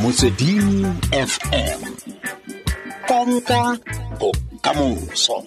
[0.00, 1.80] motsweding fm
[3.08, 3.78] konka
[4.20, 5.44] bokamoso.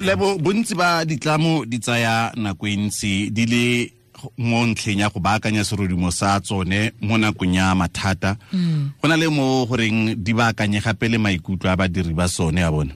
[0.00, 3.95] Lebo bontsi ba ditlamo di tsaya nako e ntsi di le
[4.36, 8.36] mo ntlheng ya go baakanya serodimo sa tsone mo nakong ya mathata
[9.00, 12.70] go na le mo goreng di baakanye gape le maikutlo a badiri ba sone ya
[12.70, 12.92] bona.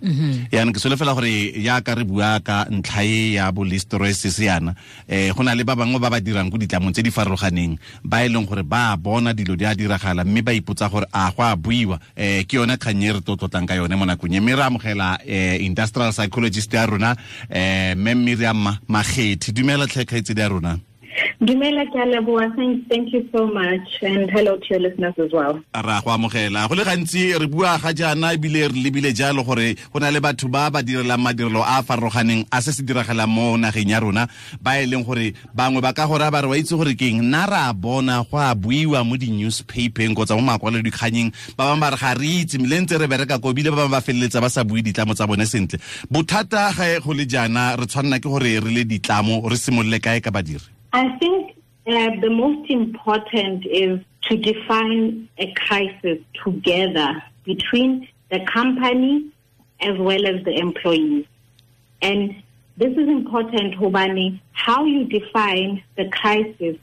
[0.52, 4.74] Yaanong ke solofela gore yaaka re bua ka ntlha e ya bolesterosis yana
[5.08, 8.24] um go na le ba bangwe ba ba dirang ko ditlamong tse di farologaneng ba
[8.24, 11.42] e leng gore ba bona dilo di a diragala mme ba ipotsa gore a go
[11.42, 12.00] a buiwa.
[12.16, 14.40] Um ke yone kgang e re totlotlang ka yone mo nakong e.
[14.40, 17.16] Mme re amogela um industrial psychologist ya rona
[17.48, 20.78] um mme miriam magethi dumela tlhekgaetsedi ya rona
[21.40, 22.54] Dumela ke a leboha.
[22.88, 23.88] Thank, you so much.
[24.02, 25.60] And hello to your listeners as well.
[25.74, 29.74] ra go amogela go le gantsi re bua ga jaana ebile re lebile jalo gore
[29.92, 33.28] go na le batho ba ba direlang madirelo a a farologaneng a se se diragalang
[33.28, 34.28] mo nageng ya rona
[34.60, 37.46] ba e leng gore bangwe ba ka gore ba re wa itse gore keng nna
[37.46, 42.14] ra bona go a buiwa mo di-newspapeng kgotsa mo makwalodikganyeng ba bangwe ba re ga
[42.14, 44.82] re itse mme ntse re bereka ko ebile ba bangwe ba feleletsa ba sa bue
[44.82, 48.84] ditlamo tsa bone sentle bothata ga go le jaana re tshwanela ke gore re le
[48.84, 55.28] ditlamo re simolole kae ka badiri I think uh, the most important is to define
[55.38, 59.30] a crisis together between the company
[59.80, 61.26] as well as the employees.
[62.02, 62.42] And
[62.76, 66.76] this is important, Hobani, how you define the crisis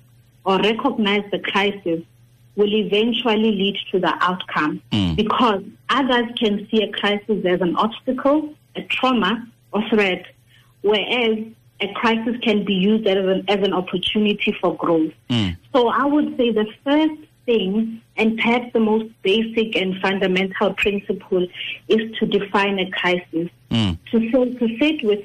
[0.43, 2.03] or recognize the crisis
[2.55, 5.15] will eventually lead to the outcome Mm.
[5.15, 10.25] because others can see a crisis as an obstacle, a trauma, or threat,
[10.81, 11.37] whereas
[11.79, 15.13] a crisis can be used as an, as an opportunity for growth.
[15.29, 15.57] Mm.
[15.73, 21.47] So I would say the first thing, and perhaps the most basic and fundamental principle,
[21.87, 23.49] is to define a crisis.
[23.69, 23.97] Mm.
[24.11, 25.23] To, so, to sit with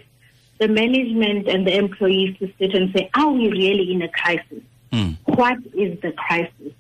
[0.59, 4.63] the management and the employees to sit and say, are we really in a crisis?
[4.93, 5.17] Mm.
[5.25, 6.73] What is the crisis?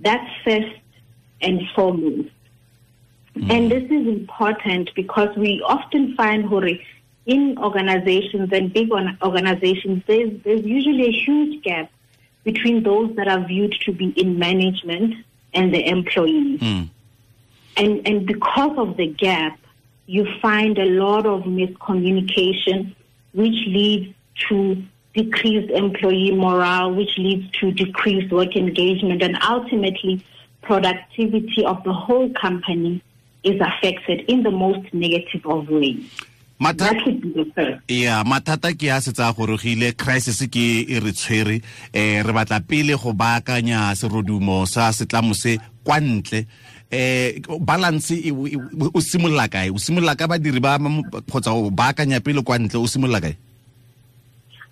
[0.00, 0.76] That's first
[1.40, 2.30] and foremost.
[3.34, 6.84] And this is important because we often find, Hori,
[7.26, 11.90] in organizations and big organizations, there's, there's usually a huge gap
[12.44, 15.14] between those that are viewed to be in management
[15.54, 16.60] and the employees.
[16.60, 16.88] Mm.
[17.76, 19.58] And, and because of the gap,
[20.06, 22.94] you find a lot of miscommunication,
[23.32, 24.14] which leads
[24.48, 24.82] to
[25.14, 30.24] decreased employee morale, which leads to decreased work engagement, and ultimately
[30.62, 33.02] productivity of the whole company
[33.44, 36.10] is affected in the most negative of ways.
[36.62, 37.82] Mathata- That would be the first.
[37.90, 41.56] ya mathata ke a setsa gorogile crisis ke e re tshwere.
[41.92, 46.46] Um re batla pele go baakanya serodumo sa setlamo se kwa ntle.
[46.92, 48.12] Um balance
[48.94, 49.70] o simolola kae?
[49.70, 53.34] O simolola ka badiri ba kgotsa o baakanya pele kwa ntle o simolola kae?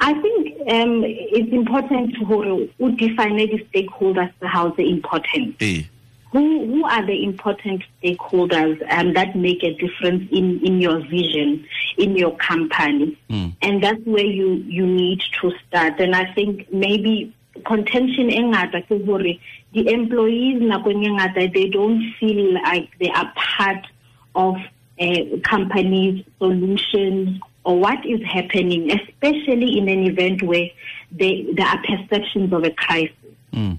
[0.03, 5.57] I think um, it's important to who define the stakeholders how the important.
[5.61, 5.85] ee
[6.33, 11.65] who who are the important stakeholders um, that make a difference in in your vision
[11.99, 13.55] in your company Mm.
[13.63, 17.33] and that's where you you need to start and i think maybe
[17.65, 19.41] contention e ngata ke
[19.73, 23.87] the employees nakong e ngata they don't feel like they are part
[24.35, 24.57] of
[24.99, 30.69] a company's solutions or what is happening especially in an event where
[31.13, 33.15] they, there are perceptions of a crisis
[33.53, 33.79] Mm.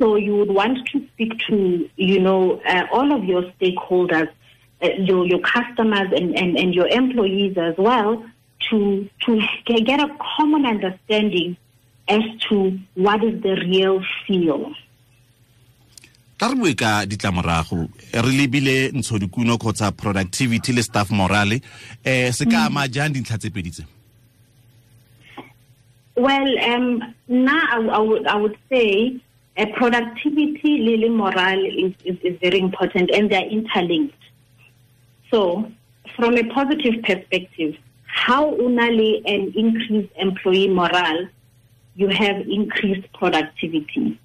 [0.00, 4.30] So you would want to speak to, you know, uh, all of your stakeholders,
[4.82, 8.24] uh, your your customers and, and, and your employees as well,
[8.70, 11.56] to to get a common understanding
[12.08, 14.74] as to what is the real feel.
[16.40, 17.84] ka re bue ka ditlamorago
[18.16, 21.60] re lebile ntshodikuno kgotsa productivity le staff morale.
[22.06, 23.84] Um se ka ama jang dintlha tse pedi tse?
[26.16, 29.20] Well, um, now I, I would I would say
[29.60, 34.14] uh, productivity, lily morale is, is, is very important, and they're interlinked.
[35.30, 35.70] So,
[36.16, 41.28] from a positive perspective, how unali and increased employee morale,
[41.94, 44.18] you have increased productivity,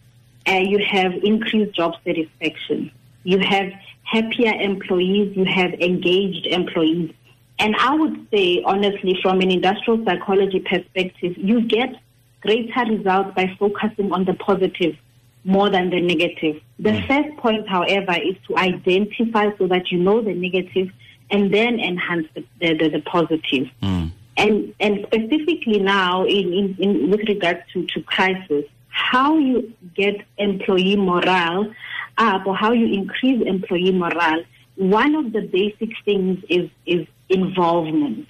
[0.46, 2.91] and you have increased job satisfaction,
[3.23, 3.72] you have
[4.03, 7.11] happier employees, you have engaged employees.
[7.59, 11.96] And I would say, honestly, from an industrial psychology perspective, you get
[12.41, 14.96] greater results by focusing on the positive
[15.45, 16.59] more than the negative.
[16.79, 20.89] The first point, however, is to identify so that you know the negative
[21.29, 23.69] and then enhance the, the, the, the positive.
[23.81, 24.11] Mm.
[24.37, 30.25] And and specifically now, in, in, in with regards to, to crisis, how you get
[30.37, 31.73] employee morale
[32.17, 34.43] up or how you increase employee morale,
[34.75, 38.27] one of the basic things is is involvement.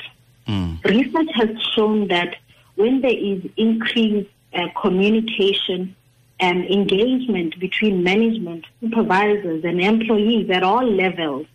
[0.47, 0.83] Mm.
[0.83, 2.35] Research has shown that
[2.75, 5.95] when there is increased uh, communication
[6.41, 11.47] um, engagement between management, supervisors, and employees at all levels,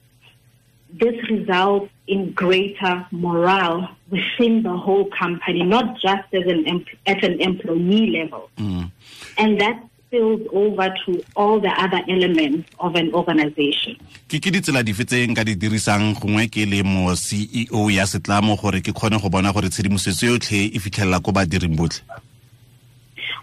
[0.93, 7.41] this results in greater morale within the whole company, not just as an at an
[7.41, 8.51] employee level.
[8.57, 8.91] Mm.
[9.39, 13.95] And that spills over to all the other elements of an organization.
[14.31, 18.59] ke ke ditsela dife tse nka di dirisang gongwe ke le mo ceo ya setlamo
[18.59, 22.03] gore ke kgone go bona gore tshedimosetso yotlhe e fitlhelela ko badiring botlhe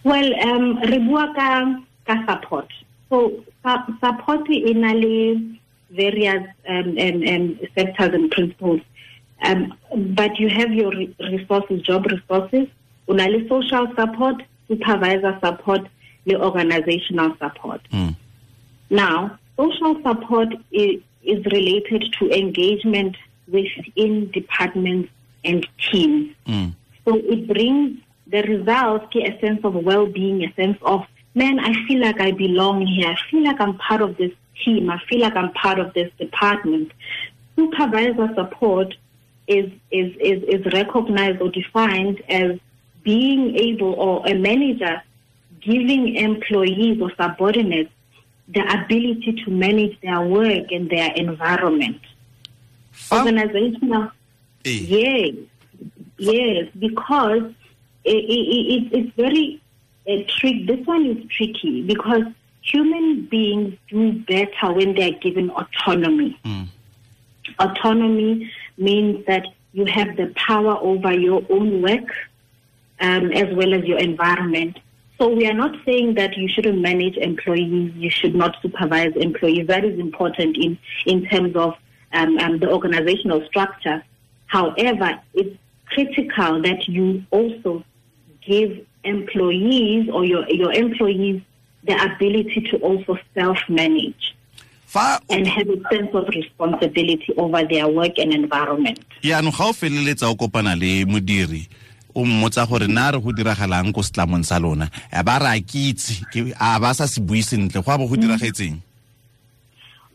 [0.07, 1.47] Well, um, re bua ka
[2.07, 2.71] ka support.
[3.09, 3.43] So
[4.01, 5.57] support e na le
[5.91, 8.79] various um, um, um, sectors and principles.
[9.41, 9.73] Um,
[10.15, 12.69] but you have your resources, job resources,
[13.09, 15.81] le social support, supervisor support,
[16.25, 17.81] le organizational support.
[17.91, 18.15] Mm.
[18.89, 23.17] Now, social support is, is related to engagement
[23.49, 25.09] within departments
[25.43, 26.33] and teams.
[26.47, 26.73] Mm.
[27.03, 31.73] So it brings the results to a sense of well-being, a sense of, man, I
[31.87, 33.07] feel like I belong here.
[33.07, 34.31] I feel like I'm part of this
[34.63, 34.89] team.
[34.89, 36.91] I feel like I'm part of this department.
[37.55, 38.95] Supervisor support
[39.47, 42.59] is, is, is, is recognized or defined as
[43.03, 45.01] being able or a manager
[45.61, 47.91] giving employees or subordinates
[48.49, 51.99] the ability to manage their work and their environment.
[53.11, 54.11] Organizational
[54.65, 55.35] Eh, Yes,
[56.17, 57.53] yes, because
[58.07, 59.61] it, it, it, it's very
[60.09, 60.65] uh, trick.
[60.67, 62.23] This one is tricky because
[62.61, 66.39] human beings do better when they are given autonomy.
[66.43, 66.67] Mm.
[67.59, 72.09] Autonomy means that you have the power over your own work
[72.99, 74.79] um, as well as your environment.
[75.17, 79.67] So we are not saying that you shouldn't manage employees, you should not supervise employees.
[79.67, 81.73] That is important in, in terms of
[82.13, 84.03] um, um, the organizational structure.
[84.45, 85.57] However, it's
[85.87, 87.83] critical that you also
[88.47, 88.71] give
[89.03, 91.41] employees or your, your employees
[91.83, 94.35] the ability to also self-manage
[94.87, 98.99] fa and have a sense of responsibility over their work and environment.
[99.21, 101.67] yaanong ga o feleletsa o kopana le modiri
[102.15, 105.61] o mmotsa gore na re go diragalang ko setlamong sa lona a ba re a
[105.61, 108.79] ke- a ba sa se bui sentle go a bo go diragetseng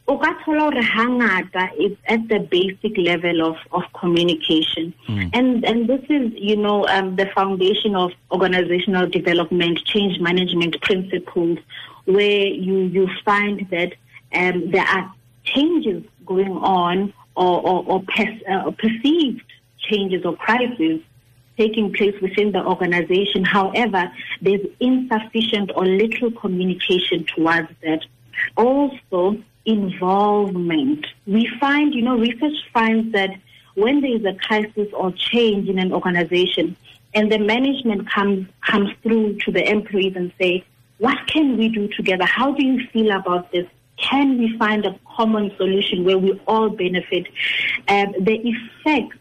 [0.09, 4.93] o ka thola hore hangata it's at the basic level of, of communication
[5.33, 11.59] and and this is you know um, the foundation of organizational development change management principles
[12.05, 13.93] where you you find that
[14.35, 15.13] um, there are
[15.45, 19.45] changes going on or or, or pers- uh, perceived
[19.79, 21.01] changes or crises
[21.59, 23.45] taking place within the organization.
[23.45, 24.11] However,
[24.41, 28.01] there's insufficient or little communication towards that.
[28.57, 31.07] Also, involvement.
[31.27, 33.31] We find, you know, research finds that
[33.75, 36.77] when there is a crisis or change in an organization
[37.15, 40.65] and the management comes comes through to the employees and say,
[40.99, 42.25] what can we do together?
[42.25, 43.67] How do you feel about this?
[43.99, 47.27] Can we find a common solution where we all benefit?
[47.89, 49.17] Um, the effects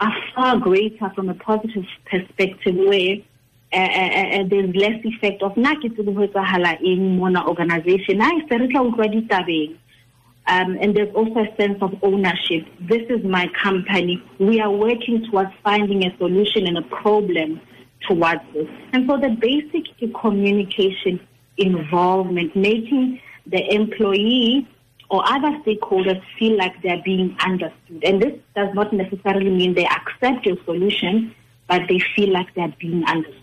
[0.00, 3.16] are far greater from a positive perspective where
[3.72, 8.18] Eh, eh, eh, there's less effect of na ke tsebe ho etsahala eng mona organization
[8.18, 9.72] na se re tla utlwa ditabeng
[10.46, 12.66] um, and there's also a sense of ownership.
[12.80, 14.22] This is my company.
[14.38, 17.60] We are working towards finding a solution and a problem
[18.08, 18.68] towards this.
[18.92, 19.84] And so the basic
[20.20, 21.20] communication,
[21.56, 24.66] involvement, making the employee
[25.10, 28.02] or other stakeholders feel like they're being understood.
[28.02, 31.34] And this does not necessarily mean they accept your solution,
[31.68, 33.41] but they feel like they're being understood.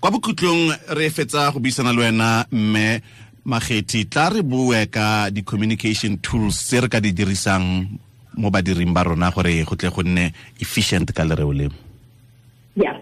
[0.00, 3.00] Kwa bokhutlong re fetsa go buisana le wena mme
[3.44, 7.88] magethi tla re bue ka di-communication tools tse re ka di dirisang
[8.36, 11.70] mo badiring ba rona gore go tle go nne efficient ka lereo leo
[12.76, 12.98] Yeah.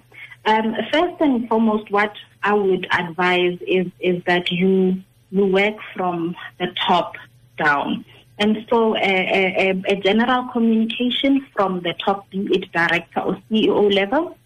[0.47, 2.12] Um, first and foremost, what
[2.43, 4.97] I would advise is is that you
[5.31, 7.17] you work from the top
[7.59, 8.02] down,
[8.38, 13.93] and so a, a- a general communication from the top, be it director or CEO
[13.93, 14.38] level,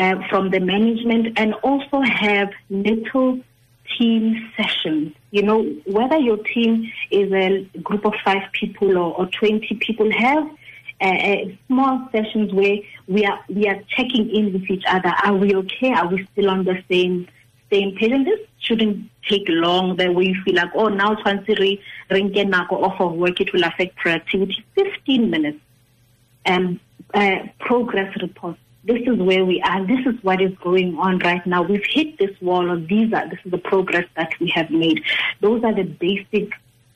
[0.00, 3.38] uh, from the management, and also have little
[3.98, 5.14] team sessions.
[5.30, 10.10] You know, whether your team is a group of five people or, or 20 people,
[10.10, 10.44] have
[11.02, 12.78] uh, uh, small sessions where
[13.08, 15.12] we are we are checking in with each other.
[15.24, 15.92] Are we okay?
[15.92, 17.28] Are we still on the same
[17.70, 18.12] same page?
[18.12, 19.96] And this shouldn't take long.
[19.96, 21.80] That you feel like, oh, now once we
[22.10, 22.34] ring
[22.70, 24.64] off of work, it will affect productivity.
[24.74, 25.60] 15 minutes
[26.46, 26.80] um,
[27.12, 28.58] uh, progress reports.
[28.82, 29.86] This is where we are.
[29.86, 31.62] This is what is going on right now.
[31.62, 35.02] We've hit this wall, or these are this is the progress that we have made.
[35.40, 36.52] Those are the basic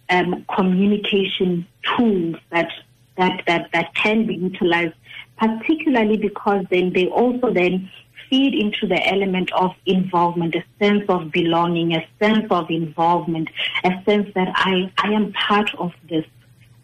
[0.09, 2.71] um, communication tools that
[3.19, 4.95] that that that can be utilized,
[5.37, 7.91] particularly because then they also then
[8.31, 13.49] feed into the element of involvement, a sense of belonging, a sense of involvement,
[13.85, 16.25] a sense that I, I am part of this.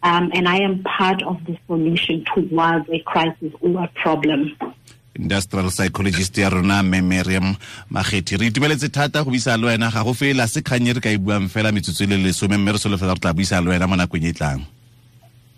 [0.03, 4.57] Um, and I am part of the solution towards a crisis or a problem.
[5.15, 7.55] Industrial psychologist ya rona mme miriam
[7.91, 11.17] re itumeletse thata go buisa le wena ga go fela se kganye re ka e
[11.17, 13.95] buang fela metsotso e le lesome mme re solofela re tla buisa le wena mo
[13.95, 14.61] nakong e tlang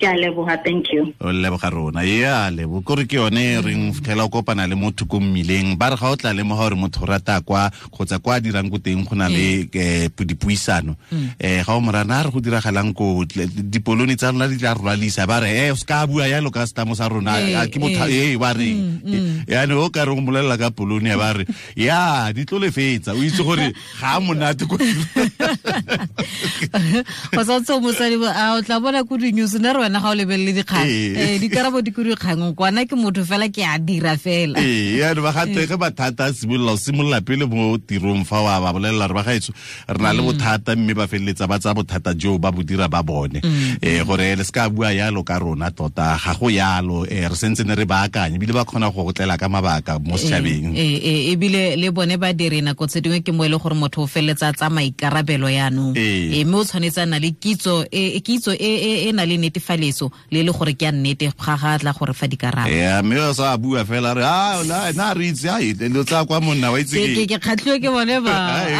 [0.04, 1.14] Ke a leboga, thank you.
[1.22, 2.04] o leboga rona.
[2.04, 5.78] Ya lebo kore ke yone reng fitlhela o kopana le motho ko mmileng.
[5.80, 8.68] Ba re ga o tla lemoga gore motho o rata kwa kgotsa kwa a dirang
[8.70, 10.98] ko teng go na le um pu- dipuisano.
[11.10, 15.24] Um ga o morana a re go diragalang ko dipoloni tsa rona di tla rwalisa.
[15.26, 17.40] Ba re e o se ka bua yalo ka setamo sa rona.
[17.40, 18.36] Eh, a ke motho eh.
[18.36, 19.00] e ba reng
[19.48, 21.48] yaanong o ka re go molelela ka poloni ya ba re?
[21.80, 23.72] Ya di tlo lefetsa o itse gore
[24.04, 24.76] ga a monate ko
[27.36, 30.10] go sa tse mosadi bo, a o tla bona ko di-news nna re wena ga
[30.12, 30.88] o lebelele dikgang.
[30.88, 31.36] Eh.
[31.36, 34.60] Eh, dikarabo di ko dikgang kwana ke motho fela ke a dira fela.
[34.60, 38.60] Ee yaane ba gate ge mathata a simolola o simolola pele mo tirong fa wa
[38.60, 39.54] ba bolelela re ba gaetso
[39.88, 43.04] re na le bothata mme ba feleletsa ba tsaya bothata jo ba bo dira ba
[43.04, 43.42] bone.
[43.44, 47.04] Um gore le se ka bua yalo ka rona tota ga go yalo.
[47.04, 50.76] Um re sentse ne re baakanye ebile ba kgona go gotlela ka mabaka mo setšhabeng.
[50.76, 53.76] Eh, eh, ebile le bone ba dire nako tse dingwe ke mo e le gore
[53.76, 55.98] motho o feleletsa tsa maikarabelo yaanong.
[55.98, 56.42] Eh.
[56.42, 59.38] Eh, mme o tshwanetse a le kitso e e- kitso e e- e na le
[59.38, 63.20] netefaleso le le gore ke a nnete ga ga tla gore fa dikarabo ya mme
[63.20, 66.72] o sa bua fela re a na na re itse ai dilo tsa kwa monna
[66.72, 68.36] wa itse ke ke kgatlhiwe ke bone ba.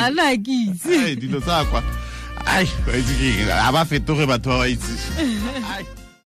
[0.06, 1.16] A na ke itse.
[1.18, 1.82] Dilo tsa kwa.
[2.46, 4.94] Ai wa itse ke aba a ba fetoge batho ba ba itse.
[5.74, 5.86] ai